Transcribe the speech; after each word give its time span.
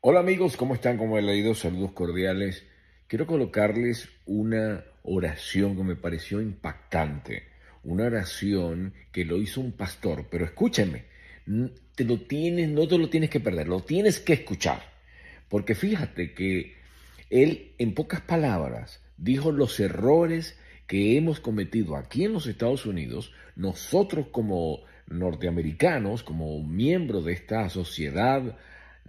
Hola 0.00 0.20
amigos, 0.20 0.56
¿cómo 0.56 0.74
están? 0.74 0.96
Como 0.96 1.18
he 1.18 1.22
leído, 1.22 1.56
saludos 1.56 1.90
cordiales. 1.90 2.64
Quiero 3.08 3.26
colocarles 3.26 4.08
una 4.26 4.84
oración 5.02 5.76
que 5.76 5.82
me 5.82 5.96
pareció 5.96 6.40
impactante, 6.40 7.48
una 7.82 8.04
oración 8.04 8.94
que 9.10 9.24
lo 9.24 9.38
hizo 9.38 9.60
un 9.60 9.72
pastor, 9.72 10.26
pero 10.30 10.44
escúchenme, 10.44 11.06
te 11.96 12.04
lo 12.04 12.20
tienes, 12.20 12.68
no 12.68 12.86
te 12.86 12.96
lo 12.96 13.10
tienes 13.10 13.28
que 13.28 13.40
perder, 13.40 13.66
lo 13.66 13.80
tienes 13.80 14.20
que 14.20 14.34
escuchar, 14.34 14.82
porque 15.48 15.74
fíjate 15.74 16.32
que 16.32 16.76
él 17.28 17.72
en 17.78 17.92
pocas 17.92 18.20
palabras 18.20 19.02
dijo 19.16 19.50
los 19.50 19.80
errores 19.80 20.56
que 20.86 21.16
hemos 21.16 21.40
cometido 21.40 21.96
aquí 21.96 22.24
en 22.24 22.34
los 22.34 22.46
Estados 22.46 22.86
Unidos, 22.86 23.32
nosotros 23.56 24.28
como 24.30 24.84
norteamericanos, 25.08 26.22
como 26.22 26.62
miembros 26.62 27.24
de 27.24 27.32
esta 27.32 27.68
sociedad 27.68 28.56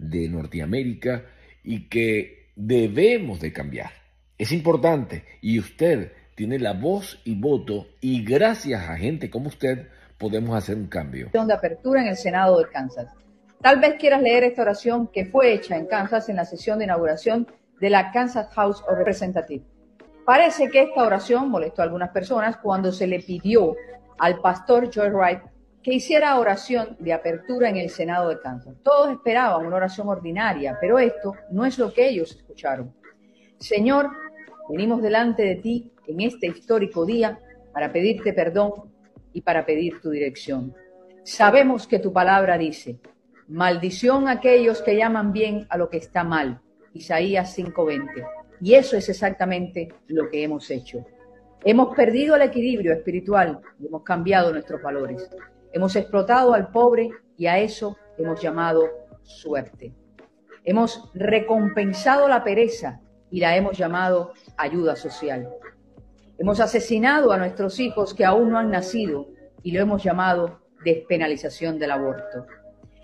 de 0.00 0.28
Norteamérica 0.28 1.24
y 1.62 1.88
que 1.88 2.50
debemos 2.56 3.40
de 3.40 3.52
cambiar. 3.52 3.90
Es 4.38 4.52
importante 4.52 5.24
y 5.40 5.58
usted 5.58 6.12
tiene 6.34 6.58
la 6.58 6.72
voz 6.72 7.20
y 7.24 7.34
voto 7.38 7.88
y 8.00 8.24
gracias 8.24 8.88
a 8.88 8.96
gente 8.96 9.30
como 9.30 9.48
usted 9.48 9.88
podemos 10.16 10.56
hacer 10.56 10.76
un 10.76 10.86
cambio. 10.86 11.28
De 11.32 11.52
apertura 11.52 12.00
en 12.00 12.08
el 12.08 12.16
Senado 12.16 12.58
de 12.58 12.68
Kansas. 12.68 13.12
Tal 13.60 13.78
vez 13.78 13.96
quieras 13.98 14.22
leer 14.22 14.44
esta 14.44 14.62
oración 14.62 15.08
que 15.08 15.26
fue 15.26 15.52
hecha 15.52 15.76
en 15.76 15.86
Kansas 15.86 16.28
en 16.30 16.36
la 16.36 16.46
sesión 16.46 16.78
de 16.78 16.84
inauguración 16.84 17.46
de 17.80 17.90
la 17.90 18.10
Kansas 18.10 18.48
House 18.54 18.82
of 18.82 18.96
Representatives. 18.96 19.66
Parece 20.24 20.70
que 20.70 20.82
esta 20.82 21.04
oración 21.04 21.50
molestó 21.50 21.82
a 21.82 21.84
algunas 21.84 22.10
personas 22.10 22.56
cuando 22.58 22.92
se 22.92 23.06
le 23.06 23.20
pidió 23.20 23.74
al 24.18 24.40
pastor 24.40 24.90
Joy 24.90 25.10
Wright 25.10 25.40
que 25.82 25.94
hiciera 25.94 26.38
oración 26.38 26.96
de 26.98 27.12
apertura 27.12 27.68
en 27.68 27.76
el 27.76 27.88
Senado 27.88 28.28
de 28.28 28.40
Kansas. 28.40 28.74
Todos 28.82 29.12
esperaban 29.12 29.64
una 29.64 29.76
oración 29.76 30.08
ordinaria, 30.08 30.76
pero 30.80 30.98
esto 30.98 31.34
no 31.50 31.64
es 31.64 31.78
lo 31.78 31.92
que 31.92 32.08
ellos 32.08 32.36
escucharon. 32.36 32.94
Señor, 33.58 34.10
venimos 34.68 35.02
delante 35.02 35.42
de 35.42 35.56
ti 35.56 35.92
en 36.06 36.20
este 36.20 36.48
histórico 36.48 37.06
día 37.06 37.38
para 37.72 37.92
pedirte 37.92 38.32
perdón 38.32 38.92
y 39.32 39.40
para 39.40 39.64
pedir 39.64 40.00
tu 40.00 40.10
dirección. 40.10 40.74
Sabemos 41.22 41.86
que 41.86 41.98
tu 41.98 42.12
palabra 42.12 42.58
dice, 42.58 42.98
maldición 43.48 44.28
a 44.28 44.32
aquellos 44.32 44.82
que 44.82 44.96
llaman 44.96 45.32
bien 45.32 45.66
a 45.70 45.78
lo 45.78 45.88
que 45.88 45.98
está 45.98 46.24
mal. 46.24 46.60
Isaías 46.92 47.56
5:20. 47.56 48.26
Y 48.60 48.74
eso 48.74 48.96
es 48.96 49.08
exactamente 49.08 49.88
lo 50.08 50.28
que 50.28 50.42
hemos 50.42 50.70
hecho. 50.70 51.06
Hemos 51.64 51.94
perdido 51.94 52.36
el 52.36 52.42
equilibrio 52.42 52.92
espiritual 52.92 53.60
y 53.78 53.86
hemos 53.86 54.02
cambiado 54.02 54.52
nuestros 54.52 54.82
valores. 54.82 55.30
Hemos 55.72 55.94
explotado 55.96 56.52
al 56.52 56.68
pobre 56.70 57.10
y 57.36 57.46
a 57.46 57.58
eso 57.58 57.96
hemos 58.18 58.40
llamado 58.40 58.88
suerte. 59.22 59.94
Hemos 60.64 61.10
recompensado 61.14 62.28
la 62.28 62.42
pereza 62.42 63.00
y 63.30 63.40
la 63.40 63.56
hemos 63.56 63.78
llamado 63.78 64.32
ayuda 64.56 64.96
social. 64.96 65.48
Hemos 66.38 66.60
asesinado 66.60 67.32
a 67.32 67.38
nuestros 67.38 67.78
hijos 67.78 68.14
que 68.14 68.24
aún 68.24 68.50
no 68.50 68.58
han 68.58 68.70
nacido 68.70 69.28
y 69.62 69.72
lo 69.72 69.80
hemos 69.80 70.02
llamado 70.02 70.60
despenalización 70.84 71.78
del 71.78 71.92
aborto. 71.92 72.46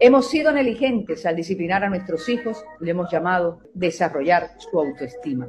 Hemos 0.00 0.28
sido 0.28 0.52
negligentes 0.52 1.26
al 1.26 1.36
disciplinar 1.36 1.84
a 1.84 1.90
nuestros 1.90 2.28
hijos 2.28 2.64
y 2.80 2.84
lo 2.84 2.90
hemos 2.90 3.10
llamado 3.10 3.60
desarrollar 3.74 4.50
su 4.58 4.78
autoestima. 4.78 5.48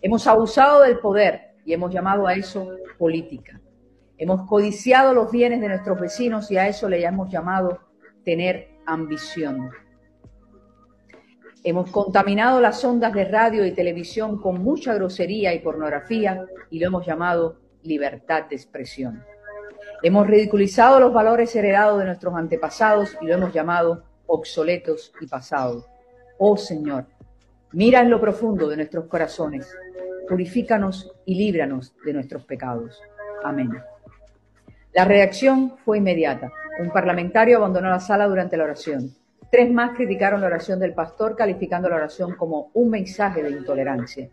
Hemos 0.00 0.26
abusado 0.26 0.82
del 0.82 0.98
poder 0.98 1.54
y 1.64 1.72
hemos 1.72 1.92
llamado 1.92 2.26
a 2.26 2.34
eso 2.34 2.70
política. 2.98 3.60
Hemos 4.18 4.48
codiciado 4.48 5.14
los 5.14 5.30
bienes 5.30 5.60
de 5.60 5.68
nuestros 5.68 6.00
vecinos 6.00 6.50
y 6.50 6.58
a 6.58 6.66
eso 6.66 6.88
le 6.88 7.04
hemos 7.04 7.30
llamado 7.30 7.78
tener 8.24 8.68
ambición. 8.84 9.70
Hemos 11.62 11.90
contaminado 11.90 12.60
las 12.60 12.84
ondas 12.84 13.12
de 13.12 13.24
radio 13.24 13.64
y 13.64 13.72
televisión 13.72 14.40
con 14.40 14.62
mucha 14.62 14.92
grosería 14.94 15.54
y 15.54 15.60
pornografía 15.60 16.44
y 16.70 16.80
lo 16.80 16.88
hemos 16.88 17.06
llamado 17.06 17.60
libertad 17.82 18.46
de 18.48 18.56
expresión. 18.56 19.24
Hemos 20.02 20.26
ridiculizado 20.26 20.98
los 20.98 21.12
valores 21.12 21.54
heredados 21.54 22.00
de 22.00 22.06
nuestros 22.06 22.34
antepasados 22.34 23.16
y 23.20 23.26
lo 23.26 23.34
hemos 23.34 23.52
llamado 23.52 24.04
obsoletos 24.26 25.12
y 25.20 25.26
pasados. 25.26 25.86
Oh 26.38 26.56
Señor, 26.56 27.06
mira 27.72 28.00
en 28.00 28.10
lo 28.10 28.20
profundo 28.20 28.68
de 28.68 28.76
nuestros 28.76 29.06
corazones, 29.06 29.72
purifícanos 30.28 31.12
y 31.24 31.36
líbranos 31.36 31.94
de 32.04 32.12
nuestros 32.12 32.44
pecados. 32.44 33.00
Amén. 33.44 33.70
La 34.98 35.04
reacción 35.04 35.76
fue 35.84 35.98
inmediata. 35.98 36.50
Un 36.80 36.90
parlamentario 36.90 37.58
abandonó 37.58 37.88
la 37.88 38.00
sala 38.00 38.26
durante 38.26 38.56
la 38.56 38.64
oración. 38.64 39.14
Tres 39.48 39.70
más 39.70 39.94
criticaron 39.94 40.40
la 40.40 40.48
oración 40.48 40.80
del 40.80 40.92
pastor, 40.92 41.36
calificando 41.36 41.88
la 41.88 41.94
oración 41.94 42.34
como 42.34 42.72
un 42.74 42.90
mensaje 42.90 43.40
de 43.44 43.50
intolerancia. 43.50 44.28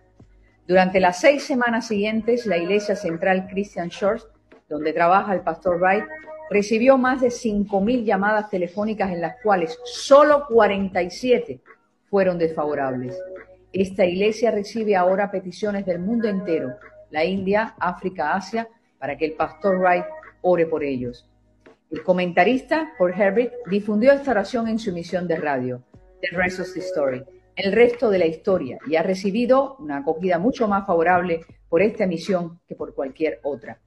Durante 0.67 0.99
las 0.99 1.19
seis 1.21 1.43
semanas 1.43 1.85
siguientes, 1.85 2.47
la 2.47 2.57
Iglesia 2.57 2.95
Central 2.95 3.45
Christian 3.47 3.89
Shores, 3.89 4.25
donde 4.67 4.91
trabaja 4.91 5.35
el 5.35 5.41
pastor 5.41 5.79
Wright, 5.79 6.05
recibió 6.49 6.97
más 6.97 7.21
de 7.21 7.27
5.000 7.27 8.03
llamadas 8.03 8.49
telefónicas 8.49 9.11
en 9.11 9.21
las 9.21 9.35
cuales 9.43 9.77
solo 9.83 10.47
47 10.47 11.61
fueron 12.09 12.39
desfavorables. 12.39 13.15
Esta 13.71 14.03
iglesia 14.03 14.49
recibe 14.49 14.95
ahora 14.95 15.29
peticiones 15.29 15.85
del 15.85 15.99
mundo 15.99 16.27
entero, 16.27 16.73
la 17.11 17.23
India, 17.23 17.75
África, 17.77 18.33
Asia, 18.33 18.67
para 18.97 19.15
que 19.15 19.25
el 19.25 19.33
pastor 19.33 19.77
Wright 19.77 20.05
ore 20.47 20.67
por 20.67 20.83
ellos. 20.83 21.27
El 21.89 22.03
comentarista, 22.03 22.93
Paul 22.99 23.13
Herbert, 23.13 23.53
difundió 23.67 24.11
esta 24.11 24.31
oración 24.31 24.67
en 24.67 24.77
su 24.77 24.91
emisión 24.91 25.27
de 25.27 25.37
radio, 25.37 25.83
The 26.21 26.37
Rest 26.37 26.59
of 26.59 26.73
the 26.73 26.81
Story, 26.81 27.23
el 27.55 27.71
resto 27.71 28.11
de 28.11 28.19
la 28.19 28.27
historia, 28.27 28.77
y 28.87 28.95
ha 28.95 29.03
recibido 29.03 29.75
una 29.79 29.97
acogida 29.97 30.37
mucho 30.37 30.67
más 30.67 30.85
favorable 30.85 31.41
por 31.67 31.81
esta 31.81 32.03
emisión 32.03 32.59
que 32.67 32.75
por 32.75 32.93
cualquier 32.93 33.39
otra. 33.43 33.79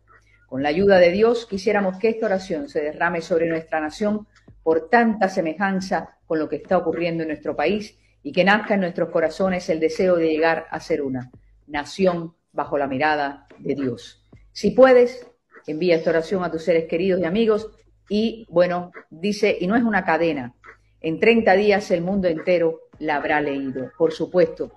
Con 0.49 0.63
la 0.63 0.71
ayuda 0.71 0.99
de 0.99 1.13
Dios, 1.13 1.47
quisiéramos 1.47 1.99
que 1.99 2.09
esta 2.09 2.27
oración 2.27 2.69
se 2.69 2.83
derrame 2.83 3.21
sobre 3.21 3.49
nuestra 3.49 3.81
nación 3.81 4.27
por 4.65 4.89
tanta 4.89 5.29
semejanza 5.29 6.19
con 6.27 6.41
lo 6.41 6.49
que 6.49 6.57
está 6.57 6.77
ocurriendo 6.77 7.23
en 7.23 7.29
nuestro 7.29 7.55
país 7.55 7.99
y 8.23 8.33
que 8.33 8.45
nazca 8.45 8.75
en 8.75 8.81
nuestros 8.81 9.11
corazones 9.11 9.69
el 9.69 9.79
deseo 9.79 10.17
de 10.17 10.29
llegar 10.29 10.67
a 10.71 10.81
ser 10.81 11.03
una 11.03 11.31
nación 11.69 12.35
bajo 12.53 12.79
la 12.79 12.89
mirada 12.89 13.47
de 13.59 13.75
Dios. 13.75 14.27
Si 14.53 14.73
puedes, 14.73 15.25
envía 15.73 15.97
esta 15.97 16.11
oración 16.11 16.45
a 16.45 16.51
tus 16.51 16.63
seres 16.63 16.87
queridos 16.87 17.21
y 17.21 17.25
amigos 17.25 17.71
y 18.09 18.47
bueno, 18.49 18.91
dice, 19.11 19.57
y 19.61 19.67
no 19.67 19.77
es 19.77 19.83
una 19.83 20.05
cadena, 20.05 20.55
en 21.01 21.21
30 21.21 21.53
días 21.55 21.91
el 21.91 22.03
mundo 22.03 22.27
entero 22.29 22.81
la 22.99 23.17
habrá 23.17 23.41
leído, 23.41 23.93
por 23.97 24.13
supuesto, 24.13 24.73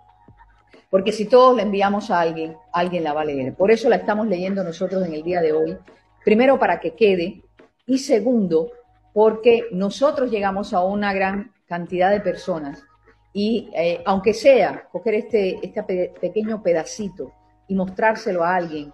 porque 0.91 1.13
si 1.13 1.25
todos 1.25 1.55
la 1.55 1.63
enviamos 1.63 2.11
a 2.11 2.19
alguien, 2.19 2.55
alguien 2.73 3.05
la 3.05 3.13
va 3.13 3.21
a 3.21 3.25
leer. 3.25 3.55
Por 3.55 3.71
eso 3.71 3.87
la 3.87 3.95
estamos 3.95 4.27
leyendo 4.27 4.61
nosotros 4.61 5.05
en 5.05 5.13
el 5.13 5.23
día 5.23 5.41
de 5.41 5.53
hoy, 5.53 5.77
primero 6.25 6.59
para 6.59 6.81
que 6.81 6.95
quede. 6.95 7.43
Y 7.87 7.99
segundo 7.99 8.69
porque 9.13 9.67
nosotros 9.71 10.29
llegamos 10.29 10.73
a 10.73 10.83
una 10.83 11.13
gran 11.13 11.53
cantidad 11.65 12.11
de 12.11 12.19
personas. 12.19 12.83
Y 13.31 13.69
eh, 13.73 14.03
aunque 14.05 14.33
sea 14.33 14.89
coger 14.91 15.13
este, 15.15 15.59
este 15.65 16.11
pequeño 16.19 16.61
pedacito 16.61 17.31
y 17.69 17.75
mostrárselo 17.75 18.43
a 18.43 18.55
alguien 18.55 18.91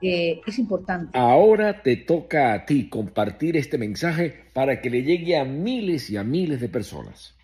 es 0.00 0.58
importante. 0.58 1.16
Ahora 1.18 1.82
te 1.82 1.96
toca 1.96 2.52
a 2.52 2.66
ti 2.66 2.88
compartir 2.88 3.56
este 3.56 3.78
mensaje 3.78 4.44
para 4.52 4.80
que 4.80 4.90
le 4.90 5.02
llegue 5.02 5.36
a 5.36 5.44
miles 5.44 6.10
y 6.10 6.16
a 6.16 6.24
miles 6.24 6.60
de 6.60 6.68
personas. 6.68 7.35